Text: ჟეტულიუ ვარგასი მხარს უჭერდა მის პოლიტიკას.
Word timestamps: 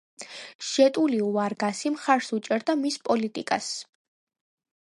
ჟეტულიუ 0.69 1.27
ვარგასი 1.35 1.93
მხარს 1.97 2.31
უჭერდა 2.39 2.79
მის 2.83 3.01
პოლიტიკას. 3.11 3.73